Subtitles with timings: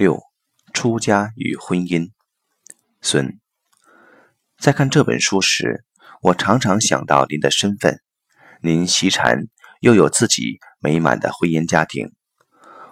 [0.00, 0.18] 六、
[0.72, 2.08] 出家与婚姻。
[3.02, 3.38] 孙，
[4.58, 5.84] 在看这本书时，
[6.22, 8.00] 我常常想到您的身份。
[8.62, 9.48] 您习禅，
[9.80, 12.14] 又有自己美满的婚姻家庭。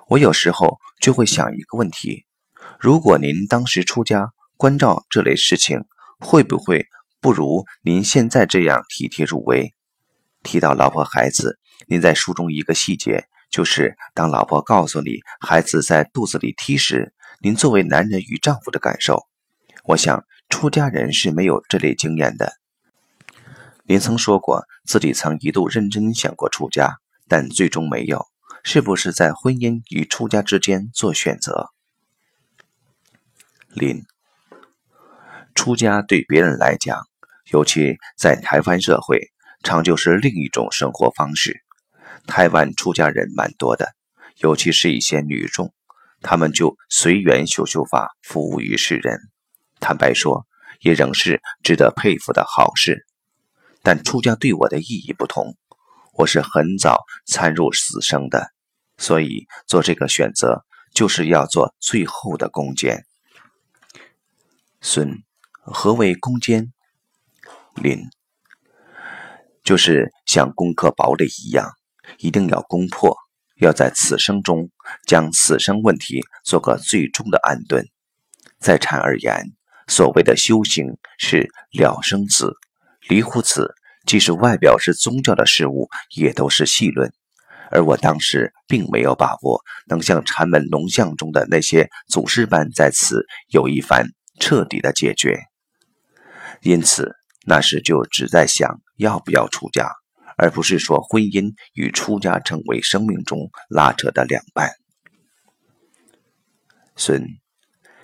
[0.09, 2.27] 我有时候就会想一个问题：
[2.79, 5.87] 如果您当时出家，关照这类事情，
[6.19, 6.89] 会不会
[7.23, 9.75] 不如您现在这样体贴入微？
[10.43, 19.27] 提到老婆孩子，您在书中一个细节，就是当老婆告诉你孩子在肚子里踢时，您作为男人与丈夫的感受。
[19.85, 22.53] 我想，出家人是没有这类经验的。
[23.85, 28.27] 您曾说过自己曾一度认真想过出家，但最终没有，
[28.63, 31.71] 是不是在婚姻与出家之间做选择？
[33.71, 34.05] 林，
[35.55, 37.01] 出家对别人来讲，
[37.51, 39.31] 尤其在台湾社会，
[39.63, 41.63] 常就是另一种生活方式。
[42.29, 43.95] 台湾出家人蛮多的，
[44.37, 45.73] 尤其是一些女众，
[46.21, 49.19] 她们就随缘修修法，服务于世人。
[49.81, 50.47] 坦白说，
[50.81, 53.07] 也仍是值得佩服的好事。
[53.83, 55.57] 但出家对我的意义不同，
[56.13, 58.53] 我是很早参入死生的，
[58.99, 63.07] 所以做这个选择就是要做最后的攻坚。
[64.83, 65.23] 孙，
[65.63, 66.73] 何为攻坚？
[67.75, 68.03] 林，
[69.63, 71.71] 就是像攻克堡垒一样，
[72.19, 73.17] 一定要攻破，
[73.61, 74.71] 要在此生中
[75.07, 77.87] 将此生问题做个最终的安顿。
[78.59, 79.53] 在禅而言，
[79.87, 82.55] 所谓的修行是了生死。
[83.09, 83.75] 离乎此，
[84.07, 87.13] 即使外表是宗教的事物，也都是戏论。
[87.71, 94.09] 而我当时并没有把握能像禅门龙象中的那些祖师般在此有一番
[94.41, 95.39] 彻底的解决。
[96.63, 97.15] 因此，
[97.47, 99.91] 那时就只在想要不要出家，
[100.39, 104.71] 而不是说婚姻与出家成为生命中拉扯的两半。
[106.97, 107.25] 孙，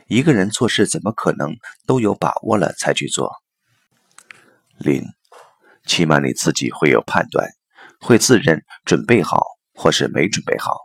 [0.08, 3.30] 一个人做事怎么可能都有把握了才去做？
[4.78, 5.04] 林，
[5.86, 7.48] 起码你自己会有判断，
[8.00, 9.40] 会自认准备好
[9.72, 10.76] 或是没准备好。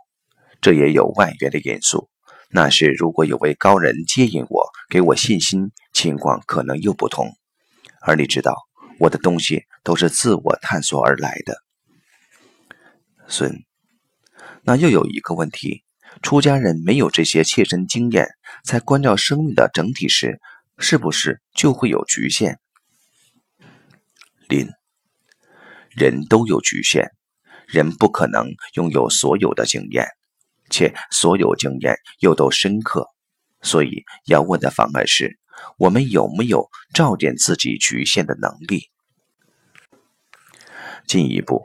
[0.60, 2.08] 这也有外缘的因素，
[2.50, 7.26] 那是如果有位高人接引我，给我信心，情况可能又不同。
[8.02, 8.56] 而你知道，
[9.00, 11.64] 我的东西都是自我探索而来的。
[13.26, 13.64] 孙，
[14.62, 15.84] 那又有一个问题：
[16.22, 18.28] 出家人没有这些切身经验，
[18.62, 20.38] 在关照生命的整体时，
[20.78, 22.58] 是不是就会有局限？
[24.48, 24.68] 林，
[25.90, 27.10] 人都有局限，
[27.66, 30.08] 人不可能拥有所有的经验，
[30.68, 33.08] 且所有经验又都深刻，
[33.62, 35.38] 所以要问的反而是：
[35.76, 38.90] 我们有没有照见自己局限的能力？
[41.06, 41.64] 进一步，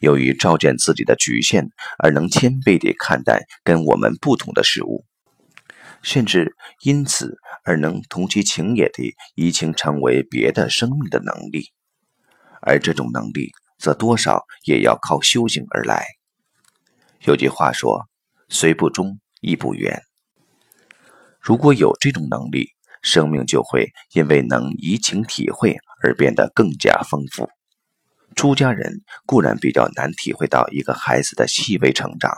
[0.00, 5.04] 由于照见自己的局限，而能谦卑地看待跟我们不同的事物，
[6.02, 11.72] 甚至因此而能同其情也地移情成为别的生命的能力。
[12.62, 16.06] 而这种能力，则多少也要靠修行而来。
[17.20, 18.08] 有句话说
[18.48, 20.02] ：“虽不忠，亦不远。”
[21.40, 22.70] 如果有这种能力，
[23.06, 27.48] 生命就会因为能移情体会而变得更加丰富。
[28.34, 32.36] 出家人固然比较难体会到一个孩子的细微成长，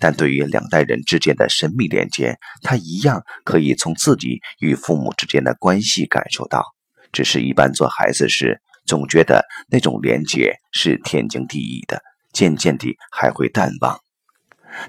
[0.00, 6.64] 但对于两代人之间的神秘连接，他一样可以从自己与父母之间的关系感受到。
[7.12, 12.02] 只是一般做孩子时，总觉得那种连接是天经地义的，
[12.32, 14.00] 渐渐地还会淡忘。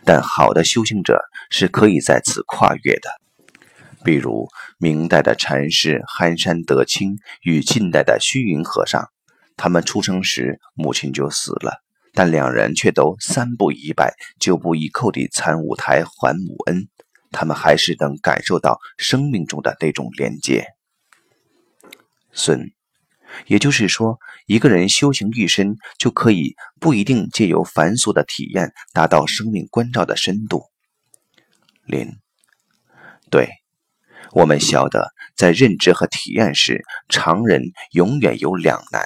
[0.04, 3.10] 但好的修行者是可以在此跨越的。
[4.04, 9.10] 比如明代的禅师憨山德清与近代的虚云和尚，
[9.58, 11.84] 他们出生时母亲就死了，
[12.14, 16.88] 但两人却都三步一拜、九步一叩地参五台还母恩。
[17.32, 20.66] 他们还是能感受到生命中的那种连接。
[22.32, 22.72] 孙。
[23.46, 24.18] 也就是说，
[24.48, 30.64] 一个人修行一生，就可以不一定借由繁琐的体验达到生命关照的深度。
[31.86, 32.08] 林，
[33.30, 33.48] 对，
[34.32, 39.06] 我们晓得，在认知和体验时，常人永远有两难。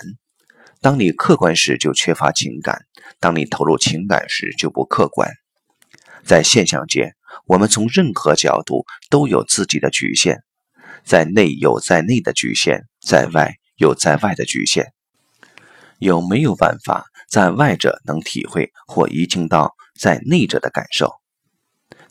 [0.81, 2.75] 当你客观时，就缺乏情感；
[3.19, 5.29] 当你投入情感时，就不客观。
[6.25, 7.13] 在现象界，
[7.45, 10.39] 我们从任何角度都有自己的局限，
[11.03, 13.55] 在内有在内的局限，在外。
[13.75, 14.93] 有在外的局限，
[15.97, 21.11] 有没有办法在外者能体会或移情到在内者的感受，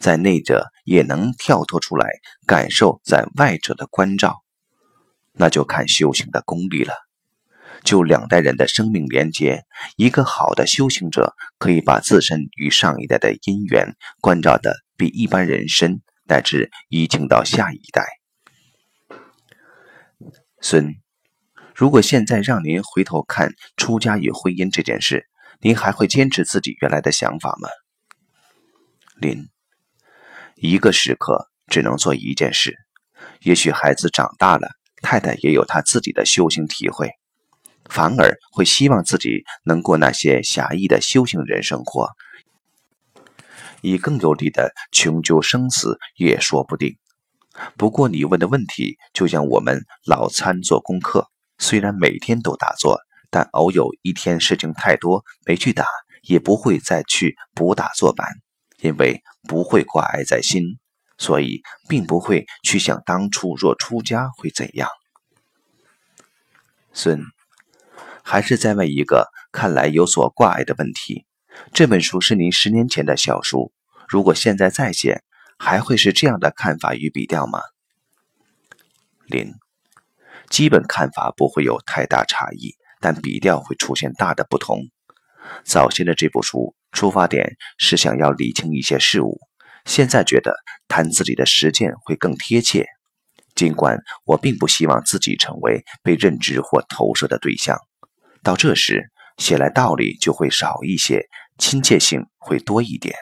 [0.03, 2.09] 在内者也能跳脱出来
[2.45, 4.43] 感受在外者的关照，
[5.33, 6.93] 那就看修行的功力了。
[7.85, 9.65] 就两代人的生命连接，
[9.97, 18.05] 一个好的修行者可以把自身与上一代的因缘关照的比一般人深，乃至移情到下一代。
[20.61, 20.97] 孙，
[21.77, 25.29] 如果现在让您回头看出家与婚姻这件事，
[25.61, 27.69] 您还会坚持自己原来的想法吗？
[29.17, 29.49] 林，
[30.63, 32.77] 一个时刻只能做一件事。
[33.41, 34.69] 也许孩子长大了，
[35.03, 37.11] 太太也有她自己的修行体会，
[37.87, 42.09] 反而会希望自己能过那些狭义的修行人生活，
[43.81, 46.97] 以更有力的穷究生死也说不定。
[47.77, 51.27] 不过你问的问题，就像我们老参做功课，
[51.59, 53.01] 虽然每天都打坐，
[53.31, 55.85] 但偶有一天事情太多没去打，
[56.23, 58.29] 也不会再去补打坐板，
[58.83, 60.79] 因为不会挂碍在心，
[61.17, 64.89] 所以并不会去想当初若出家会怎样。
[66.93, 67.23] 孙，
[68.23, 71.25] 还是再问一个看来有所挂碍的问题：
[71.73, 73.73] 这本书是您十年前的小书，
[74.07, 75.23] 如果现在再写。
[75.65, 77.61] 还会是这样的看法与笔调吗？
[79.27, 79.53] 林，
[80.51, 84.89] 基本看法不会有太大差异，但笔调会出现大的不同。
[85.65, 89.41] 早先的这部书出发点是想要理清一些事物，
[89.85, 90.55] 现在觉得
[90.89, 92.87] 谈自己的实践会更贴切。
[93.55, 97.79] 尽管我并不希望自己成为被认知或投射的对象，
[98.43, 101.29] 到这时写来道理就会少一些，
[101.59, 103.15] 亲切性会多一点。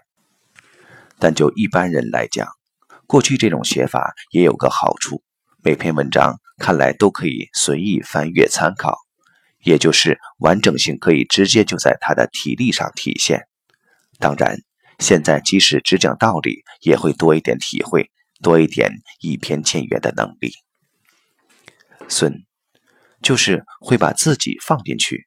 [1.19, 2.47] 但就一般人来讲，
[3.07, 5.23] 过去这种写法也有个好处，
[5.65, 8.97] 每篇文章看来都可以随意翻阅参考，
[9.63, 13.47] 也就是完整性可以直接就在他的体力上体现。
[14.19, 14.59] 当然，
[14.99, 18.11] 现在即使只讲道理，也会多一点体会，
[18.43, 20.53] 多一点以偏见圆的能力。
[22.09, 22.45] 孙，
[23.23, 25.27] 就是会把自己放进去。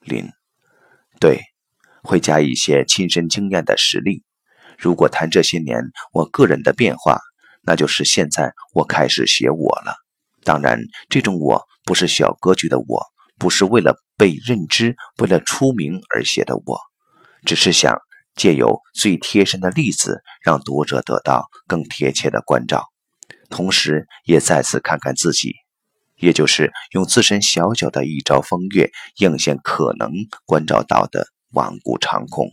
[0.00, 0.28] 林，
[1.20, 1.40] 对，
[2.02, 4.24] 会加一些亲身经验的实例。
[4.78, 5.82] 如果谈这些年
[6.12, 7.18] 我个人的变化，
[7.62, 9.94] 那就是现在我开始写我了。
[10.44, 13.06] 当然，这种我不是小格局的我，
[13.38, 16.80] 不是为了被认知、为了出名而写的我，
[17.44, 17.96] 只是想
[18.34, 22.84] 借由最贴身的例子，让读者得到更贴切的关照，
[23.48, 25.54] 同时也再次看看自己，
[26.16, 30.10] 也就是用自身小小的一朝风月，映现可能
[30.44, 32.50] 关照到的万古长空。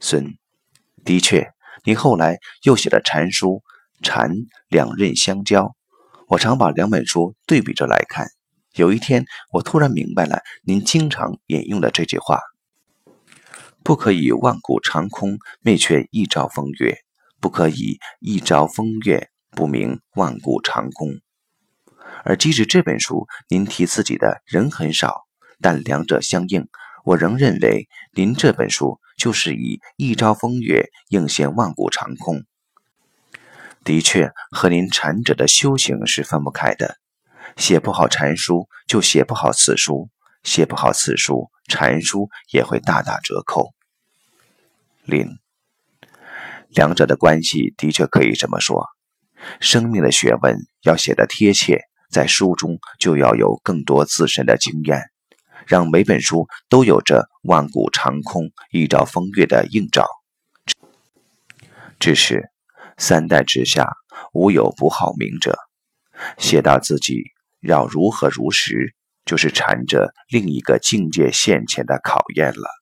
[0.00, 0.36] 孙，
[1.04, 1.50] 的确，
[1.84, 3.62] 你后来又写了禅书，
[4.02, 4.30] 禅
[4.68, 5.76] 两刃相交。
[6.28, 8.28] 我常把两本书对比着来看。
[8.74, 12.40] 有一天，我突然明白了您经常引用的这句话
[13.82, 16.98] ：“不可以万古长空灭却一朝风月，
[17.40, 21.20] 不可以一朝风月不明万古长空。”
[22.24, 25.26] 而即使这本书您提自己的人很少，
[25.60, 26.68] 但两者相应，
[27.04, 29.00] 我仍认为您这本书。
[29.20, 32.42] 就是以一朝风月映现万古长空，
[33.84, 36.96] 的确和您禅者的修行是分不开的。
[37.56, 40.08] 写不好禅书，就写不好此书；
[40.42, 43.70] 写不好此书，禅书也会大打折扣。
[45.04, 45.26] 林，
[46.68, 48.86] 两者的关系的确可以这么说。
[49.60, 55.02] 生命的学问要写得贴切，在书中就要有更多自身的经验。
[55.66, 60.04] 让每本书都有着万古长空、一朝风月的映照。
[62.00, 62.50] 只是
[62.98, 63.92] 三代之下，
[64.32, 65.56] 无有不好名者。
[66.38, 67.22] 写到自己
[67.60, 72.79] 要如何如实，就是缠着另一个境界现前的考验了。